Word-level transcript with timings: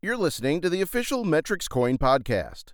You're 0.00 0.16
listening 0.16 0.60
to 0.60 0.70
the 0.70 0.80
official 0.80 1.24
Metrix 1.24 1.68
Coin 1.68 1.98
podcast. 1.98 2.66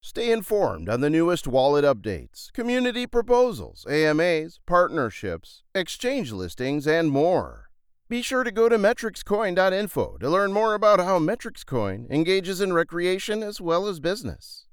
Stay 0.00 0.32
informed 0.32 0.88
on 0.88 1.00
the 1.00 1.08
newest 1.08 1.46
wallet 1.46 1.84
updates, 1.84 2.52
community 2.52 3.06
proposals, 3.06 3.86
AMAs, 3.88 4.58
partnerships, 4.66 5.62
exchange 5.76 6.32
listings, 6.32 6.88
and 6.88 7.12
more. 7.12 7.70
Be 8.08 8.20
sure 8.20 8.42
to 8.42 8.50
go 8.50 8.68
to 8.68 8.78
metricscoin.info 8.78 10.16
to 10.18 10.28
learn 10.28 10.52
more 10.52 10.74
about 10.74 10.98
how 10.98 11.20
Metrix 11.20 11.64
Coin 11.64 12.08
engages 12.10 12.60
in 12.60 12.72
recreation 12.72 13.44
as 13.44 13.60
well 13.60 13.86
as 13.86 14.00
business. 14.00 14.66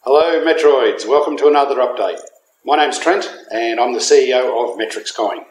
Hello, 0.00 0.44
Metroids. 0.44 1.06
Welcome 1.06 1.36
to 1.36 1.46
another 1.46 1.76
update. 1.76 2.18
My 2.62 2.76
name's 2.76 2.98
Trent, 2.98 3.26
and 3.50 3.80
I'm 3.80 3.94
the 3.94 4.00
CEO 4.00 4.38
of 4.38 4.78
Metrix 4.78 5.16
Coin. 5.16 5.46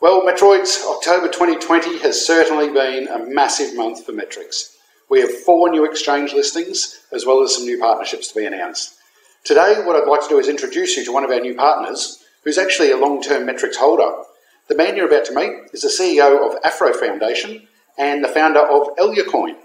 Well, 0.00 0.22
Metroids, 0.22 0.86
October 0.86 1.26
2020 1.26 1.98
has 1.98 2.24
certainly 2.24 2.68
been 2.68 3.08
a 3.08 3.26
massive 3.26 3.76
month 3.76 4.06
for 4.06 4.12
Metrix. 4.12 4.76
We 5.10 5.20
have 5.20 5.36
four 5.40 5.68
new 5.68 5.84
exchange 5.84 6.32
listings, 6.32 7.00
as 7.10 7.26
well 7.26 7.42
as 7.42 7.56
some 7.56 7.64
new 7.64 7.76
partnerships 7.76 8.28
to 8.28 8.38
be 8.38 8.46
announced. 8.46 8.94
Today, 9.42 9.82
what 9.84 9.96
I'd 9.96 10.06
like 10.08 10.22
to 10.22 10.28
do 10.28 10.38
is 10.38 10.48
introduce 10.48 10.96
you 10.96 11.04
to 11.06 11.12
one 11.12 11.24
of 11.24 11.30
our 11.32 11.40
new 11.40 11.56
partners, 11.56 12.22
who's 12.44 12.56
actually 12.56 12.92
a 12.92 12.96
long-term 12.96 13.44
Metrix 13.44 13.74
holder. 13.74 14.22
The 14.68 14.76
man 14.76 14.96
you're 14.96 15.08
about 15.08 15.24
to 15.24 15.34
meet 15.34 15.70
is 15.72 15.82
the 15.82 15.88
CEO 15.88 16.48
of 16.48 16.56
Afro 16.62 16.92
Foundation 16.92 17.66
and 17.98 18.22
the 18.22 18.28
founder 18.28 18.60
of 18.60 18.96
Elyacoin. 18.96 19.56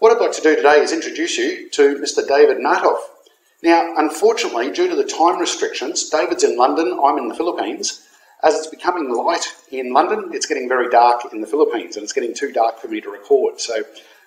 What 0.00 0.12
I'd 0.14 0.20
like 0.20 0.32
to 0.32 0.42
do 0.42 0.54
today 0.54 0.82
is 0.82 0.92
introduce 0.92 1.38
you 1.38 1.70
to 1.70 1.96
Mr. 1.96 2.28
David 2.28 2.58
Natoff. 2.58 3.00
Now, 3.64 3.94
unfortunately, 3.96 4.70
due 4.70 4.90
to 4.90 4.94
the 4.94 5.04
time 5.04 5.38
restrictions, 5.38 6.10
David's 6.10 6.44
in 6.44 6.58
London, 6.58 7.00
I'm 7.02 7.16
in 7.16 7.28
the 7.28 7.34
Philippines. 7.34 8.06
As 8.42 8.54
it's 8.54 8.66
becoming 8.66 9.10
light 9.10 9.46
in 9.70 9.94
London, 9.94 10.32
it's 10.34 10.44
getting 10.44 10.68
very 10.68 10.90
dark 10.90 11.32
in 11.32 11.40
the 11.40 11.46
Philippines, 11.46 11.96
and 11.96 12.04
it's 12.04 12.12
getting 12.12 12.34
too 12.34 12.52
dark 12.52 12.78
for 12.78 12.88
me 12.88 13.00
to 13.00 13.10
record. 13.10 13.58
So, 13.62 13.82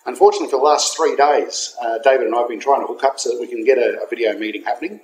unfortunately, 0.08 0.48
for 0.48 0.58
the 0.58 0.66
last 0.66 0.98
three 0.98 1.16
days, 1.16 1.76
uh, 1.80 2.00
David 2.00 2.26
and 2.26 2.36
I 2.36 2.40
have 2.40 2.50
been 2.50 2.60
trying 2.60 2.82
to 2.82 2.88
hook 2.88 3.04
up 3.04 3.20
so 3.20 3.30
that 3.30 3.40
we 3.40 3.46
can 3.46 3.64
get 3.64 3.78
a, 3.78 4.02
a 4.02 4.08
video 4.10 4.36
meeting 4.40 4.64
happening. 4.64 5.02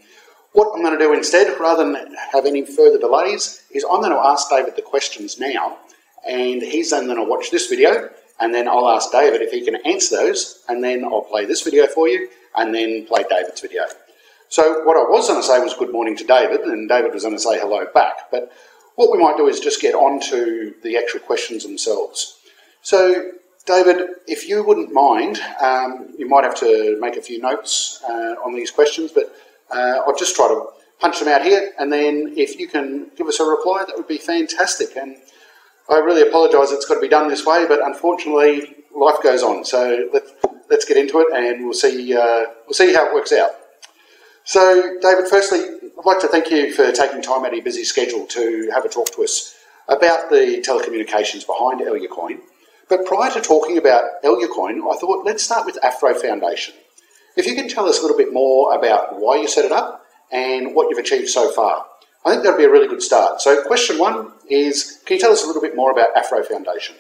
What 0.53 0.73
I'm 0.73 0.81
going 0.81 0.97
to 0.97 1.05
do 1.05 1.13
instead, 1.13 1.59
rather 1.59 1.83
than 1.83 2.15
have 2.31 2.47
any 2.47 2.65
further 2.65 2.97
delays, 2.97 3.61
is 3.69 3.85
I'm 3.85 4.01
going 4.01 4.13
to 4.13 4.17
ask 4.17 4.49
David 4.49 4.75
the 4.75 4.81
questions 4.81 5.39
now, 5.39 5.77
and 6.27 6.59
he's 6.59 6.89
then 6.89 7.05
going 7.05 7.17
to 7.17 7.23
watch 7.23 7.51
this 7.51 7.67
video, 7.67 8.09
and 8.39 8.51
then 8.51 8.67
I'll 8.67 8.89
ask 8.89 9.11
David 9.11 9.43
if 9.43 9.51
he 9.51 9.63
can 9.63 9.75
answer 9.85 10.15
those, 10.15 10.63
and 10.67 10.83
then 10.83 11.05
I'll 11.05 11.21
play 11.21 11.45
this 11.45 11.61
video 11.61 11.85
for 11.85 12.07
you, 12.07 12.29
and 12.55 12.73
then 12.73 13.05
play 13.05 13.25
David's 13.29 13.61
video. 13.61 13.83
So 14.53 14.83
what 14.83 14.95
I 14.95 14.99
was 14.99 15.27
going 15.27 15.41
to 15.41 15.47
say 15.47 15.59
was 15.59 15.73
good 15.73 15.91
morning 15.91 16.15
to 16.15 16.23
David, 16.23 16.61
and 16.61 16.87
David 16.87 17.11
was 17.11 17.23
going 17.23 17.35
to 17.35 17.41
say 17.41 17.57
hello 17.59 17.87
back. 17.91 18.29
But 18.29 18.51
what 18.93 19.11
we 19.11 19.17
might 19.17 19.35
do 19.35 19.47
is 19.47 19.59
just 19.59 19.81
get 19.81 19.95
on 19.95 20.19
to 20.29 20.75
the 20.83 20.95
actual 20.95 21.21
questions 21.21 21.63
themselves. 21.63 22.37
So, 22.83 23.31
David, 23.65 24.09
if 24.27 24.47
you 24.47 24.63
wouldn't 24.63 24.93
mind, 24.93 25.39
um, 25.59 26.13
you 26.19 26.29
might 26.29 26.43
have 26.43 26.53
to 26.59 26.99
make 27.01 27.15
a 27.15 27.21
few 27.23 27.41
notes 27.41 27.99
uh, 28.07 28.35
on 28.45 28.53
these 28.53 28.69
questions, 28.69 29.09
but 29.09 29.35
uh, 29.71 30.01
I'll 30.05 30.15
just 30.15 30.35
try 30.35 30.47
to 30.49 30.67
punch 30.99 31.17
them 31.17 31.29
out 31.29 31.41
here, 31.41 31.71
and 31.79 31.91
then 31.91 32.35
if 32.37 32.59
you 32.59 32.67
can 32.67 33.09
give 33.17 33.25
us 33.25 33.39
a 33.39 33.43
reply, 33.43 33.83
that 33.87 33.97
would 33.97 34.07
be 34.07 34.19
fantastic. 34.19 34.95
And 34.95 35.17
I 35.89 35.97
really 35.97 36.21
apologise 36.21 36.71
it's 36.71 36.85
got 36.85 36.93
to 36.93 37.01
be 37.01 37.09
done 37.09 37.27
this 37.27 37.43
way, 37.43 37.65
but 37.67 37.83
unfortunately, 37.83 38.75
life 38.95 39.17
goes 39.23 39.41
on. 39.41 39.65
So 39.65 40.09
let's, 40.13 40.31
let's 40.69 40.85
get 40.85 40.97
into 40.97 41.21
it, 41.21 41.33
and 41.33 41.63
we'll 41.63 41.73
see, 41.73 42.15
uh, 42.15 42.43
we'll 42.67 42.75
see 42.75 42.93
how 42.93 43.07
it 43.07 43.15
works 43.15 43.33
out. 43.33 43.49
So, 44.45 44.97
David, 45.01 45.27
firstly, 45.27 45.59
I'd 45.59 46.05
like 46.05 46.19
to 46.19 46.27
thank 46.27 46.51
you 46.51 46.73
for 46.73 46.91
taking 46.91 47.21
time 47.21 47.45
out 47.45 47.47
of 47.47 47.53
your 47.53 47.63
busy 47.63 47.85
schedule 47.85 48.27
to 48.27 48.69
have 48.73 48.83
a 48.83 48.89
talk 48.89 49.09
to 49.15 49.23
us 49.23 49.55
about 49.87 50.29
the 50.29 50.61
telecommunications 50.65 51.47
behind 51.47 51.79
Elyacoin. 51.79 52.39
But 52.89 53.05
prior 53.05 53.31
to 53.31 53.41
talking 53.41 53.77
about 53.77 54.21
Elyacoin, 54.23 54.79
I 54.91 54.97
thought 54.97 55.25
let's 55.25 55.43
start 55.43 55.65
with 55.65 55.83
Afro 55.83 56.13
Foundation. 56.13 56.73
If 57.37 57.47
you 57.47 57.55
can 57.55 57.69
tell 57.69 57.87
us 57.87 57.99
a 57.99 58.01
little 58.01 58.17
bit 58.17 58.33
more 58.33 58.75
about 58.77 59.19
why 59.19 59.37
you 59.37 59.47
set 59.47 59.65
it 59.65 59.71
up 59.71 60.05
and 60.31 60.75
what 60.75 60.89
you've 60.89 60.99
achieved 60.99 61.29
so 61.29 61.51
far, 61.51 61.85
I 62.25 62.31
think 62.31 62.43
that 62.43 62.51
would 62.51 62.57
be 62.57 62.65
a 62.65 62.71
really 62.71 62.87
good 62.87 63.01
start. 63.01 63.41
So, 63.41 63.63
question 63.63 63.97
one 63.97 64.31
is 64.49 65.01
can 65.05 65.15
you 65.15 65.21
tell 65.21 65.31
us 65.31 65.43
a 65.43 65.47
little 65.47 65.61
bit 65.61 65.75
more 65.75 65.91
about 65.91 66.15
Afro 66.17 66.43
Foundation? 66.43 66.95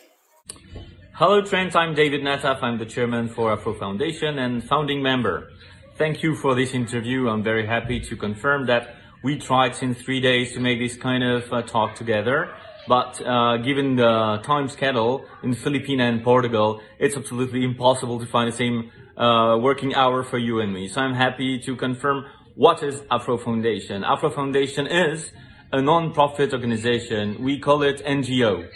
Hello, 1.15 1.41
Trent. 1.41 1.75
I'm 1.75 1.93
David 1.93 2.21
Natoff. 2.21 2.63
I'm 2.63 2.79
the 2.79 2.85
chairman 2.85 3.29
for 3.29 3.51
Afro 3.51 3.73
Foundation 3.73 4.39
and 4.39 4.63
founding 4.63 5.03
member. 5.03 5.49
Thank 5.95 6.23
you 6.23 6.35
for 6.35 6.55
this 6.55 6.73
interview. 6.73 7.29
I'm 7.29 7.43
very 7.43 7.67
happy 7.67 7.99
to 7.99 8.15
confirm 8.15 8.65
that 8.65 8.95
we 9.21 9.37
tried 9.37 9.75
since 9.75 10.01
three 10.01 10.19
days 10.19 10.51
to 10.53 10.59
make 10.59 10.79
this 10.79 10.97
kind 10.97 11.23
of 11.23 11.53
uh, 11.53 11.61
talk 11.61 11.93
together. 11.93 12.51
But 12.87 13.21
uh, 13.23 13.57
given 13.57 13.97
the 13.97 14.41
time 14.43 14.69
schedule 14.69 15.23
in 15.43 15.53
Philippines 15.53 16.01
and 16.01 16.23
Portugal, 16.23 16.81
it's 16.97 17.15
absolutely 17.15 17.63
impossible 17.63 18.19
to 18.19 18.25
find 18.25 18.51
the 18.51 18.57
same 18.57 18.91
uh, 19.17 19.59
working 19.61 19.93
hour 19.93 20.23
for 20.23 20.39
you 20.39 20.61
and 20.61 20.73
me. 20.73 20.87
So 20.87 20.99
I'm 20.99 21.13
happy 21.13 21.59
to 21.59 21.75
confirm 21.75 22.25
what 22.55 22.81
is 22.81 23.03
Afro 23.11 23.37
Foundation. 23.37 24.03
Afro 24.03 24.31
Foundation 24.31 24.87
is 24.87 25.31
a 25.71 25.79
non-profit 25.79 26.53
organization. 26.53 27.43
We 27.43 27.59
call 27.59 27.83
it 27.83 28.03
NGO. 28.03 28.67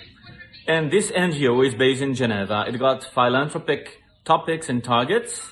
And 0.67 0.91
this 0.91 1.09
NGO 1.09 1.65
is 1.65 1.73
based 1.73 2.03
in 2.03 2.13
Geneva. 2.13 2.65
It 2.67 2.77
got 2.77 3.03
philanthropic 3.03 4.03
topics 4.23 4.69
and 4.69 4.83
targets 4.83 5.51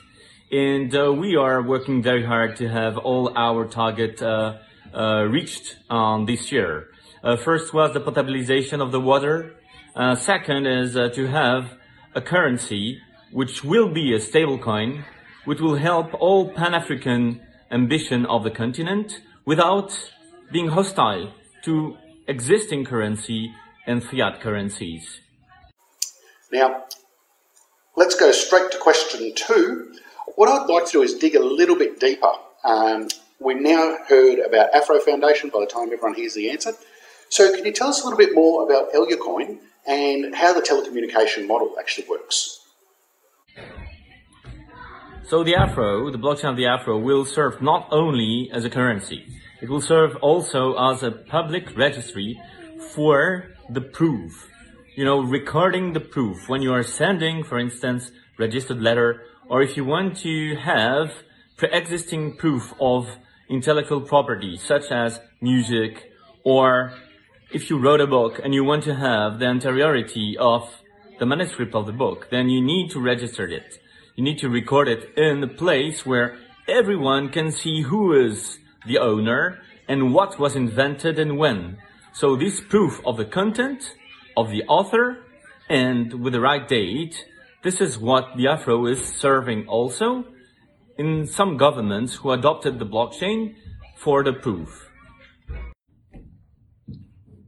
and 0.52 0.96
uh, 0.96 1.12
we 1.12 1.36
are 1.36 1.62
working 1.62 2.04
very 2.04 2.24
hard 2.24 2.56
to 2.58 2.70
have 2.70 2.98
all 2.98 3.32
our 3.36 3.66
target 3.66 4.22
uh, 4.22 4.58
uh, 4.94 5.24
reached 5.24 5.78
um, 5.90 6.26
this 6.26 6.52
year. 6.52 6.88
Uh, 7.24 7.36
first 7.36 7.74
was 7.74 7.94
the 7.94 8.00
potabilization 8.00 8.82
of 8.82 8.92
the 8.92 9.00
water. 9.00 9.56
Uh, 9.96 10.16
second 10.16 10.68
is 10.68 10.96
uh, 10.96 11.10
to 11.10 11.28
have 11.28 11.74
a 12.14 12.22
currency 12.22 13.00
which 13.32 13.64
will 13.64 13.92
be 13.92 14.14
a 14.14 14.20
stable 14.20 14.58
coin, 14.58 15.04
which 15.46 15.60
will 15.60 15.76
help 15.76 16.14
all 16.14 16.50
Pan-African 16.54 17.42
ambition 17.72 18.26
of 18.28 18.44
the 18.44 18.52
continent 18.52 19.22
without 19.46 20.12
being 20.52 20.70
hostile 20.70 21.34
to 21.64 21.98
existing 22.28 22.86
currency 22.86 23.52
and 23.88 24.04
fiat 24.04 24.40
currencies. 24.42 25.22
Now, 26.52 26.86
let's 27.96 28.16
go 28.16 28.32
straight 28.32 28.72
to 28.72 28.78
question 28.78 29.34
two. 29.36 29.92
What 30.36 30.50
I'd 30.50 30.68
like 30.68 30.86
to 30.88 30.92
do 30.92 31.02
is 31.02 31.14
dig 31.14 31.36
a 31.36 31.44
little 31.44 31.78
bit 31.78 32.00
deeper. 32.00 32.32
Um, 32.66 33.08
we've 33.40 33.62
now 33.62 33.98
heard 34.08 34.40
about 34.40 34.74
Afro 34.74 35.00
Foundation 35.00 35.50
by 35.50 35.62
the 35.62 35.66
time 35.66 35.94
everyone 35.94 36.14
hears 36.14 36.34
the 36.34 36.50
answer. 36.50 36.74
So 37.30 37.56
can 37.56 37.66
you 37.66 37.72
tell 37.72 37.88
us 37.88 38.02
a 38.02 38.04
little 38.04 38.18
bit 38.18 38.36
more 38.36 38.64
about 38.64 38.92
Elyacoin 38.92 39.60
and 39.88 40.36
how 40.36 40.54
the 40.54 40.62
telecommunication 40.62 41.48
model 41.48 41.76
actually 41.80 42.08
works? 42.10 42.60
So 45.24 45.44
the 45.44 45.56
Afro, 45.56 46.12
the 46.12 46.20
blockchain 46.20 46.52
of 46.52 46.58
the 46.58 46.66
Afro 46.66 47.00
will 47.00 47.26
serve 47.26 47.62
not 47.62 47.88
only 47.92 48.50
as 48.54 48.66
a 48.66 48.70
currency, 48.70 49.26
it 49.62 49.70
will 49.70 49.82
serve 49.82 50.18
also 50.18 50.76
as 50.92 51.02
a 51.02 51.12
public 51.12 51.76
registry 51.78 52.38
for 52.94 53.56
the 53.70 53.82
proof. 53.82 54.50
You 54.98 55.06
know, 55.06 55.22
recording 55.22 55.94
the 55.94 56.02
proof 56.02 56.50
when 56.50 56.62
you 56.62 56.74
are 56.74 56.84
sending, 56.84 57.44
for 57.44 57.58
instance, 57.58 58.12
registered 58.38 58.82
letter 58.82 59.24
or 59.50 59.62
if 59.62 59.78
you 59.78 59.86
want 59.86 60.18
to 60.18 60.56
have 60.56 61.12
pre-existing 61.58 62.36
proof 62.38 62.74
of 62.80 63.08
intellectual 63.50 64.02
property, 64.02 64.58
such 64.58 64.92
as 64.92 65.20
music, 65.42 66.12
or 66.44 66.94
if 67.52 67.70
you 67.70 67.80
wrote 67.80 68.02
a 68.02 68.08
book 68.08 68.40
and 68.44 68.54
you 68.54 68.64
want 68.64 68.84
to 68.84 68.96
have 68.96 69.40
the 69.40 69.46
anteriority 69.46 70.36
of 70.40 70.70
the 71.20 71.26
manuscript 71.26 71.76
of 71.76 71.86
the 71.86 71.94
book, 71.94 72.28
then 72.32 72.50
you 72.50 72.62
need 72.62 72.90
to 72.92 73.00
register 73.00 73.48
it. 73.48 73.80
You 74.16 74.24
need 74.24 74.40
to 74.40 74.50
record 74.50 74.88
it 74.88 75.18
in 75.18 75.44
a 75.44 75.48
place 75.48 76.06
where 76.06 76.38
everyone 76.68 77.30
can 77.30 77.52
see 77.52 77.82
who 77.84 78.14
is 78.14 78.60
the 78.86 78.98
owner 78.98 79.60
and 79.88 80.14
what 80.14 80.40
was 80.40 80.56
invented 80.56 81.20
and 81.20 81.38
when. 81.38 81.78
So 82.14 82.36
this 82.36 82.62
proof 82.62 83.00
of 83.06 83.18
the 83.18 83.26
content, 83.26 83.94
of 84.36 84.50
the 84.50 84.64
author, 84.64 85.18
and 85.70 86.24
with 86.24 86.34
the 86.34 86.40
right 86.40 86.68
date, 86.68 87.26
this 87.66 87.82
is 87.82 87.98
what 87.98 88.38
the 88.38 88.48
Afro 88.48 88.86
is 88.86 89.04
serving 89.04 89.68
also 89.68 90.24
in 91.00 91.26
some 91.26 91.58
governments 91.58 92.14
who 92.14 92.30
adopted 92.30 92.78
the 92.78 92.86
blockchain 92.86 93.56
for 93.98 94.24
the 94.24 94.34
proof. 94.34 94.88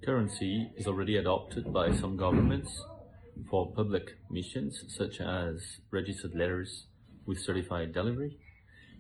Currency 0.04 0.72
is 0.76 0.88
already 0.88 1.18
adopted 1.18 1.72
by 1.72 1.94
some 1.94 2.18
governments 2.18 2.84
for 3.48 3.72
public 3.74 4.18
missions 4.32 4.84
such 4.88 5.22
as 5.22 5.78
registered 5.92 6.34
letters 6.34 6.88
with 7.28 7.38
certified 7.38 7.94
delivery 7.94 8.40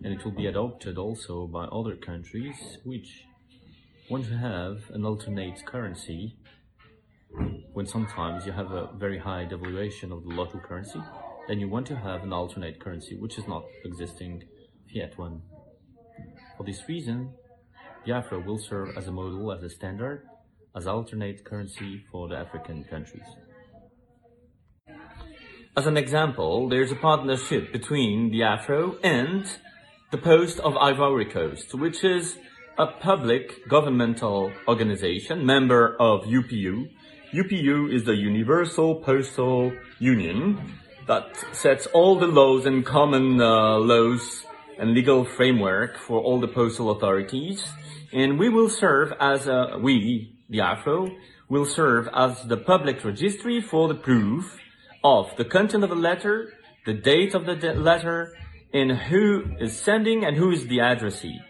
and 0.04 0.14
it 0.14 0.24
will 0.24 0.38
be 0.44 0.46
adopted 0.46 1.00
also 1.00 1.48
by 1.48 1.64
other 1.66 1.96
countries 1.96 2.78
which 2.84 3.24
want 4.08 4.26
to 4.26 4.38
have 4.38 4.92
an 4.92 5.04
alternate 5.04 5.66
currency 5.66 6.38
when 7.74 7.86
sometimes 7.86 8.46
you 8.46 8.52
have 8.52 8.72
a 8.72 8.90
very 8.98 9.20
high 9.20 9.46
devaluation 9.46 10.12
of 10.12 10.24
the 10.24 10.30
local 10.30 10.60
currency, 10.60 11.00
then 11.48 11.60
you 11.60 11.70
want 11.70 11.88
to 11.88 11.96
have 11.96 12.24
an 12.24 12.34
alternate 12.34 12.80
currency, 12.80 13.16
which 13.16 13.38
is 13.38 13.48
not 13.48 13.64
existing 13.86 14.44
fiat 14.92 15.18
one. 15.18 15.42
For 16.58 16.64
this 16.64 16.82
reason, 16.88 17.34
Afro 18.12 18.40
will 18.40 18.58
serve 18.58 18.98
as 18.98 19.08
a 19.08 19.12
model, 19.12 19.52
as 19.52 19.64
a 19.64 19.70
standard, 19.70 20.24
as 20.76 20.88
alternate 20.88 21.44
currency 21.44 22.04
for 22.12 22.28
the 22.28 22.36
African 22.36 22.84
countries. 22.84 23.28
As 25.76 25.86
an 25.86 25.98
example, 25.98 26.70
there's 26.70 26.92
a 26.92 26.96
partnership 26.96 27.72
between 27.72 28.34
Afro 28.42 28.98
and 29.04 29.46
the 30.12 30.18
Post 30.18 30.60
of 30.60 30.76
Ivory 30.78 31.26
Coast, 31.26 31.74
which 31.76 32.04
is 32.04 32.38
a 32.78 32.88
public 32.88 33.68
governmental 33.68 34.52
organization, 34.68 35.46
member 35.46 35.96
of 36.00 36.24
UPU. 36.24 36.90
UPU 37.34 37.94
is 37.94 38.06
the 38.06 38.16
Universal 38.16 38.96
Postal 39.02 39.74
Union 40.00 40.76
that 41.08 41.36
sets 41.52 41.86
all 41.88 42.18
the 42.18 42.28
laws 42.28 42.66
and 42.66 42.86
common 42.86 43.42
uh, 43.42 43.78
laws 43.78 44.46
and 44.80 44.94
legal 44.94 45.26
framework 45.26 45.98
for 45.98 46.22
all 46.22 46.40
the 46.40 46.48
postal 46.48 46.90
authorities. 46.92 47.66
And 48.14 48.40
we 48.40 48.48
will 48.48 48.70
serve 48.70 49.12
as 49.20 49.46
a, 49.48 49.78
we, 49.78 50.38
the 50.50 50.62
Afro, 50.62 51.12
will 51.50 51.66
serve 51.66 52.08
as 52.14 52.44
the 52.44 52.56
public 52.56 53.04
registry 53.04 53.60
for 53.60 53.90
the 53.90 53.96
proof 53.96 54.58
of 55.04 55.36
the 55.36 55.46
content 55.46 55.84
of 55.84 55.90
the 55.90 55.96
letter, 55.98 56.54
the 56.86 56.94
date 56.94 57.36
of 57.36 57.46
the 57.46 57.56
letter, 57.74 58.38
and 58.74 58.92
who 58.92 59.44
is 59.60 59.78
sending 59.78 60.24
and 60.24 60.38
who 60.38 60.52
is 60.52 60.68
the 60.68 60.80
addressee. 60.80 61.42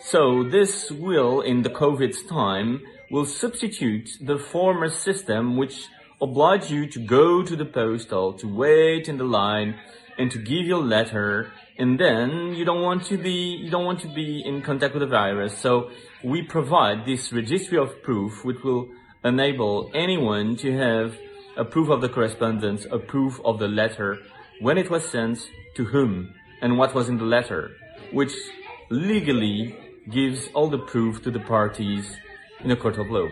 So 0.00 0.42
this 0.42 0.90
will, 0.90 1.42
in 1.42 1.62
the 1.62 1.70
COVID's 1.70 2.22
time, 2.22 2.80
will 3.10 3.24
substitute 3.24 4.10
the 4.20 4.38
former 4.38 4.88
system 4.90 5.56
which 5.56 5.86
obliged 6.20 6.70
you 6.70 6.86
to 6.86 6.98
go 6.98 7.42
to 7.42 7.56
the 7.56 7.64
postal, 7.64 8.32
to 8.34 8.46
wait 8.46 9.08
in 9.08 9.18
the 9.18 9.24
line, 9.24 9.76
and 10.18 10.30
to 10.32 10.38
give 10.38 10.66
your 10.66 10.82
letter, 10.82 11.52
and 11.78 11.98
then 11.98 12.54
you 12.54 12.64
don't 12.64 12.82
want 12.82 13.04
to 13.04 13.16
be, 13.16 13.56
you 13.62 13.70
don't 13.70 13.84
want 13.84 14.00
to 14.00 14.08
be 14.08 14.42
in 14.44 14.60
contact 14.62 14.94
with 14.94 15.00
the 15.00 15.06
virus. 15.06 15.56
So 15.56 15.90
we 16.24 16.42
provide 16.42 17.06
this 17.06 17.32
registry 17.32 17.78
of 17.78 18.02
proof, 18.02 18.44
which 18.44 18.62
will 18.64 18.88
enable 19.24 19.90
anyone 19.94 20.56
to 20.56 20.76
have 20.76 21.16
a 21.56 21.64
proof 21.64 21.88
of 21.88 22.00
the 22.00 22.08
correspondence, 22.08 22.86
a 22.90 22.98
proof 22.98 23.40
of 23.44 23.58
the 23.58 23.68
letter, 23.68 24.18
when 24.60 24.76
it 24.76 24.90
was 24.90 25.08
sent, 25.08 25.48
to 25.76 25.84
whom, 25.84 26.34
and 26.60 26.76
what 26.76 26.94
was 26.94 27.08
in 27.08 27.18
the 27.18 27.24
letter, 27.24 27.70
which 28.12 28.32
legally 28.90 29.76
gives 30.10 30.48
all 30.54 30.68
the 30.68 30.78
proof 30.78 31.22
to 31.22 31.30
the 31.30 31.40
parties 31.40 32.16
in 32.60 32.70
a 32.70 32.74
law. 32.74 33.28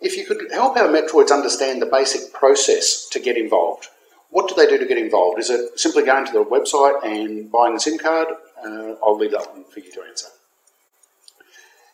If 0.00 0.16
you 0.16 0.26
could 0.26 0.50
help 0.52 0.76
our 0.76 0.88
Metroids 0.88 1.30
understand 1.30 1.80
the 1.80 1.86
basic 1.86 2.32
process 2.32 3.08
to 3.10 3.20
get 3.20 3.36
involved, 3.36 3.88
what 4.30 4.48
do 4.48 4.54
they 4.54 4.66
do 4.66 4.78
to 4.78 4.86
get 4.86 4.98
involved? 4.98 5.38
Is 5.38 5.50
it 5.50 5.78
simply 5.78 6.04
going 6.04 6.26
to 6.26 6.32
the 6.32 6.44
website 6.44 7.04
and 7.04 7.50
buying 7.50 7.74
a 7.74 7.80
SIM 7.80 7.98
card? 7.98 8.28
Uh, 8.64 8.94
I'll 9.02 9.16
leave 9.16 9.32
that 9.32 9.50
one 9.52 9.64
for 9.64 9.80
you 9.80 9.90
to 9.92 10.02
answer. 10.02 10.28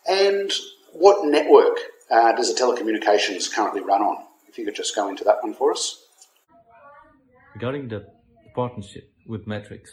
And 0.08 0.50
what 0.92 1.26
network 1.26 1.78
uh, 2.10 2.32
does 2.32 2.52
the 2.52 2.60
telecommunications 2.60 3.52
currently 3.52 3.82
run 3.82 4.02
on? 4.02 4.24
If 4.48 4.58
you 4.58 4.64
could 4.64 4.74
just 4.74 4.94
go 4.94 5.08
into 5.08 5.24
that 5.24 5.42
one 5.42 5.54
for 5.54 5.70
us. 5.72 6.04
Regarding 7.54 7.88
the 7.88 8.06
partnership 8.54 9.12
with 9.26 9.46
Metrix, 9.46 9.84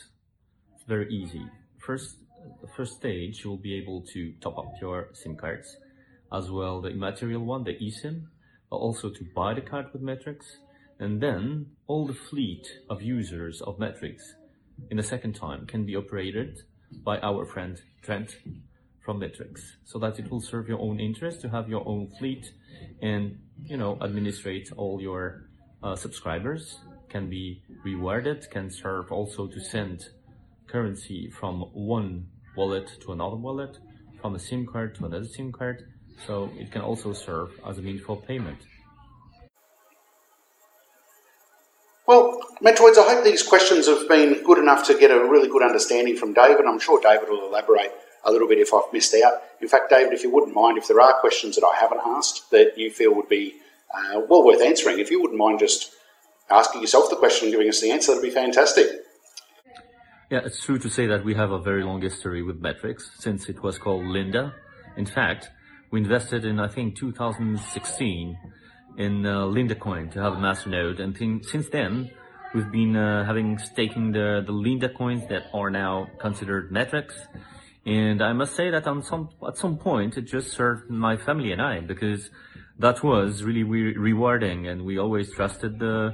it's 0.76 0.84
very 0.88 1.14
easy. 1.14 1.46
First, 1.78 2.16
the 2.62 2.68
first 2.76 2.96
stage, 2.96 3.42
you'll 3.44 3.58
be 3.58 3.76
able 3.76 4.02
to 4.14 4.34
top 4.42 4.58
up 4.58 4.74
your 4.82 5.10
SIM 5.14 5.36
cards, 5.36 5.78
as 6.32 6.50
well 6.50 6.82
the 6.82 6.90
immaterial 6.90 7.44
one, 7.44 7.64
the 7.64 7.74
eSIM, 7.74 8.26
also 8.70 9.10
to 9.10 9.24
buy 9.36 9.54
the 9.54 9.62
card 9.62 9.88
with 9.94 10.02
Metrix, 10.02 10.46
and 11.00 11.22
then 11.22 11.68
all 11.88 12.06
the 12.06 12.14
fleet 12.14 12.68
of 12.90 13.02
users 13.02 13.62
of 13.62 13.78
Metrix 13.78 14.22
in 14.90 14.98
the 14.98 15.04
second 15.04 15.34
time 15.34 15.66
can 15.66 15.86
be 15.86 15.96
operated 15.96 16.60
by 17.04 17.20
our 17.20 17.46
friend 17.46 17.82
Trent 18.02 18.38
from 19.00 19.20
Metrix, 19.20 19.62
so 19.86 19.98
that 20.00 20.20
it 20.20 20.30
will 20.30 20.42
serve 20.42 20.68
your 20.68 20.80
own 20.80 21.00
interest 21.00 21.42
to 21.42 21.50
have 21.50 21.70
your 21.70 21.88
own 21.88 22.10
fleet 22.20 22.52
and 23.02 23.40
you 23.66 23.78
know 23.78 23.98
administrate 24.02 24.72
all 24.78 25.02
your 25.02 25.50
uh, 25.82 25.96
subscribers 25.96 26.80
can 27.10 27.30
be 27.30 27.64
rewarded, 27.84 28.50
can 28.52 28.70
serve 28.70 29.12
also 29.12 29.48
to 29.48 29.60
send 29.60 30.06
currency 30.68 31.30
from 31.30 31.62
one 31.74 32.28
wallet 32.56 32.92
to 33.02 33.12
another 33.12 33.36
wallet, 33.36 33.80
from 34.22 34.36
a 34.36 34.40
SIM 34.40 34.66
card 34.66 34.94
to 34.96 35.06
another 35.06 35.26
SIM 35.26 35.52
card. 35.52 35.92
So 36.26 36.52
it 36.58 36.72
can 36.72 36.82
also 36.82 37.14
serve 37.14 37.60
as 37.66 37.78
a 37.78 37.82
means 37.82 38.02
for 38.02 38.22
payment. 38.22 38.60
Well, 42.08 42.40
Metroids, 42.64 42.98
I 42.98 43.14
hope 43.14 43.24
these 43.24 43.44
questions 43.44 43.88
have 43.88 44.08
been 44.08 44.44
good 44.44 44.58
enough 44.58 44.86
to 44.88 44.98
get 44.98 45.12
a 45.12 45.20
really 45.30 45.48
good 45.48 45.62
understanding 45.62 46.18
from 46.18 46.34
David. 46.34 46.66
I'm 46.66 46.80
sure 46.80 47.00
David 47.00 47.30
will 47.30 47.48
elaborate 47.48 47.92
a 48.24 48.32
little 48.32 48.48
bit 48.48 48.58
if 48.58 48.74
I've 48.74 48.92
missed 48.92 49.16
out. 49.24 49.42
In 49.62 49.68
fact, 49.68 49.90
David, 49.90 50.14
if 50.14 50.24
you 50.24 50.32
wouldn't 50.32 50.56
mind, 50.56 50.78
if 50.78 50.88
there 50.88 51.00
are 51.00 51.14
questions 51.20 51.56
that 51.56 51.64
I 51.64 51.80
haven't 51.80 52.02
asked 52.04 52.50
that 52.52 52.78
you 52.78 52.90
feel 52.90 53.14
would 53.16 53.30
be 53.30 53.56
uh, 53.94 54.22
well 54.28 54.44
worth 54.44 54.62
answering, 54.62 55.00
if 55.00 55.12
you 55.12 55.22
wouldn't 55.22 55.38
mind 55.40 55.60
just 55.60 55.92
asking 56.50 56.82
yourself 56.82 57.10
the 57.10 57.16
question 57.16 57.46
and 57.46 57.54
giving 57.54 57.70
us 57.70 57.80
the 57.80 57.92
answer, 57.92 58.12
that'd 58.12 58.24
be 58.24 58.32
fantastic. 58.32 58.88
Yeah, 60.32 60.42
it's 60.44 60.64
true 60.64 60.80
to 60.80 60.90
say 60.90 61.08
that 61.08 61.24
we 61.24 61.36
have 61.36 61.52
a 61.52 61.60
very 61.60 61.84
long 61.84 62.02
history 62.02 62.44
with 62.44 62.62
Metrix 62.62 63.04
since 63.20 63.50
it 63.50 63.62
was 63.64 63.78
called 63.78 64.06
Linda. 64.06 64.54
In 64.98 65.06
fact, 65.06 65.50
we 65.92 66.02
invested 66.02 66.46
in, 66.46 66.60
I 66.60 66.68
think, 66.68 66.96
2016 66.98 68.38
in 68.98 69.26
uh, 69.26 69.46
Linda 69.46 69.76
coin 69.76 70.10
to 70.12 70.22
have 70.22 70.34
a 70.34 70.38
masternode. 70.38 71.00
And 71.00 71.16
th- 71.16 71.46
since 71.46 71.70
then, 71.70 72.12
we've 72.54 72.72
been 72.72 72.96
uh, 72.96 73.26
having 73.26 73.58
staking 73.58 74.12
the, 74.12 74.44
the 74.46 74.52
Linda 74.52 74.90
coins 74.90 75.28
that 75.30 75.44
are 75.54 75.70
now 75.70 76.08
considered 76.20 76.72
Metrix. 76.72 77.14
And 77.86 78.22
I 78.22 78.34
must 78.34 78.56
say 78.56 78.70
that 78.70 78.86
on 78.88 79.04
some, 79.04 79.30
at 79.48 79.58
some 79.58 79.78
point, 79.78 80.18
it 80.18 80.24
just 80.24 80.52
served 80.52 80.90
my 80.90 81.18
family 81.18 81.52
and 81.52 81.62
I 81.62 81.80
because 81.80 82.30
that 82.78 83.04
was 83.04 83.44
really 83.44 83.64
re- 83.64 83.98
rewarding 83.98 84.68
and 84.68 84.84
we 84.84 85.00
always 85.00 85.34
trusted 85.34 85.80
the, 85.80 86.14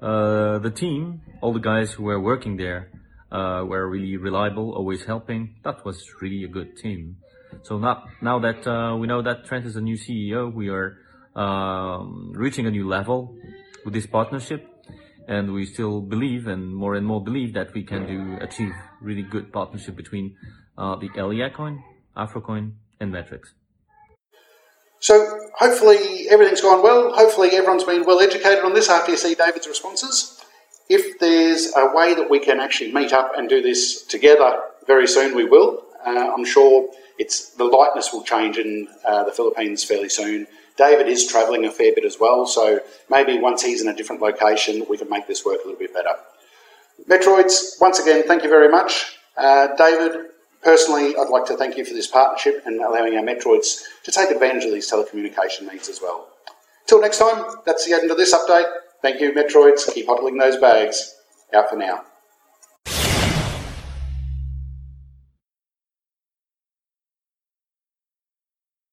uh, 0.00 0.58
the 0.58 0.70
team, 0.70 1.22
all 1.40 1.52
the 1.52 1.58
guys 1.58 1.92
who 1.92 2.04
were 2.04 2.20
working 2.20 2.56
there, 2.58 2.90
uh, 3.32 3.64
were 3.66 3.88
really 3.88 4.16
reliable, 4.16 4.72
always 4.72 5.04
helping. 5.04 5.56
That 5.64 5.84
was 5.84 6.00
really 6.20 6.44
a 6.44 6.48
good 6.48 6.76
team. 6.76 7.16
So 7.62 7.78
now, 7.78 8.04
now 8.20 8.38
that 8.40 8.66
uh, 8.66 8.96
we 8.96 9.06
know 9.06 9.22
that 9.22 9.44
Trent 9.46 9.66
is 9.66 9.76
a 9.76 9.80
new 9.80 9.96
CEO, 9.96 10.52
we 10.52 10.68
are 10.68 10.98
um, 11.34 12.32
reaching 12.34 12.66
a 12.66 12.70
new 12.70 12.88
level 12.88 13.36
with 13.84 13.94
this 13.94 14.06
partnership, 14.06 14.66
and 15.28 15.52
we 15.52 15.66
still 15.66 16.00
believe 16.00 16.46
and 16.46 16.74
more 16.74 16.94
and 16.94 17.06
more 17.06 17.22
believe 17.22 17.54
that 17.54 17.72
we 17.74 17.82
can 17.84 18.06
do 18.06 18.38
achieve 18.42 18.72
really 19.00 19.22
good 19.22 19.52
partnership 19.52 19.96
between 19.96 20.36
uh, 20.78 20.96
the 20.96 21.08
Elia 21.16 21.50
coin, 21.50 21.82
Afrocoin, 22.16 22.72
and 23.00 23.12
Metrix. 23.12 23.52
So 25.00 25.38
hopefully 25.54 26.28
everything's 26.30 26.62
gone 26.62 26.82
well. 26.82 27.12
Hopefully 27.14 27.50
everyone's 27.52 27.84
been 27.84 28.04
well 28.04 28.20
educated 28.20 28.64
on 28.64 28.74
this 28.74 28.88
after 28.88 29.12
you 29.12 29.16
see 29.16 29.34
David's 29.34 29.68
responses. 29.68 30.40
If 30.88 31.18
there's 31.18 31.72
a 31.76 31.94
way 31.94 32.14
that 32.14 32.30
we 32.30 32.38
can 32.38 32.60
actually 32.60 32.92
meet 32.92 33.12
up 33.12 33.32
and 33.36 33.48
do 33.48 33.60
this 33.60 34.02
together 34.06 34.60
very 34.86 35.06
soon, 35.06 35.34
we 35.34 35.44
will. 35.44 35.84
Uh, 36.06 36.32
I'm 36.32 36.44
sure 36.44 36.88
it's 37.18 37.50
the 37.50 37.64
lightness 37.64 38.12
will 38.12 38.22
change 38.22 38.58
in 38.58 38.88
uh, 39.04 39.24
the 39.24 39.32
Philippines 39.32 39.84
fairly 39.84 40.08
soon. 40.08 40.46
David 40.76 41.08
is 41.08 41.26
travelling 41.26 41.64
a 41.64 41.70
fair 41.70 41.92
bit 41.94 42.04
as 42.04 42.18
well, 42.20 42.46
so 42.46 42.80
maybe 43.08 43.38
once 43.38 43.62
he's 43.62 43.80
in 43.80 43.88
a 43.88 43.94
different 43.94 44.20
location, 44.20 44.84
we 44.90 44.98
can 44.98 45.08
make 45.08 45.26
this 45.26 45.44
work 45.44 45.60
a 45.64 45.68
little 45.68 45.78
bit 45.78 45.94
better. 45.94 46.14
Metroids, 47.08 47.80
once 47.80 47.98
again, 47.98 48.24
thank 48.26 48.42
you 48.42 48.50
very 48.50 48.68
much. 48.68 49.16
Uh, 49.36 49.68
David, 49.76 50.26
personally, 50.62 51.14
I'd 51.16 51.28
like 51.30 51.46
to 51.46 51.56
thank 51.56 51.76
you 51.76 51.84
for 51.84 51.94
this 51.94 52.06
partnership 52.06 52.62
and 52.66 52.80
allowing 52.80 53.16
our 53.16 53.22
Metroids 53.22 53.82
to 54.04 54.12
take 54.12 54.30
advantage 54.30 54.64
of 54.64 54.72
these 54.72 54.90
telecommunication 54.90 55.70
needs 55.70 55.88
as 55.88 56.00
well. 56.02 56.28
Till 56.86 57.00
next 57.00 57.18
time, 57.18 57.44
that's 57.64 57.86
the 57.86 57.94
end 57.94 58.10
of 58.10 58.16
this 58.16 58.34
update. 58.34 58.70
Thank 59.02 59.20
you, 59.20 59.32
Metroids. 59.32 59.92
Keep 59.92 60.08
hodling 60.08 60.38
those 60.38 60.56
bags. 60.58 61.14
Out 61.54 61.70
for 61.70 61.76
now. 61.76 62.02